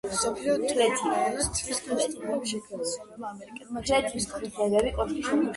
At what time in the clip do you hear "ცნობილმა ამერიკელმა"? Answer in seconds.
2.93-3.87